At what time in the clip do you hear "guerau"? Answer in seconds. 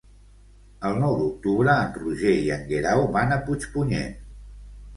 2.73-3.07